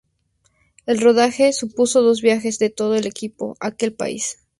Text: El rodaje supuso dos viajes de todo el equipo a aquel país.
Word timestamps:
El 0.87 0.99
rodaje 0.99 1.53
supuso 1.53 2.01
dos 2.01 2.23
viajes 2.23 2.57
de 2.57 2.71
todo 2.71 2.95
el 2.95 3.05
equipo 3.05 3.55
a 3.59 3.67
aquel 3.67 3.93
país. 3.93 4.39